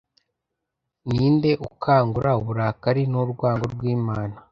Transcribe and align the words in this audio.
Ninde 1.13 1.51
ukangura 1.67 2.29
uburakari 2.39 3.01
n'urwango 3.11 3.65
rw'Imana 3.73 4.35